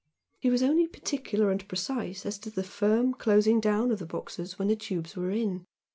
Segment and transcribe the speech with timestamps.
[0.39, 4.57] He was only particular and precise as to the firm closing down of the boxes
[4.57, 5.67] when the tubes were in.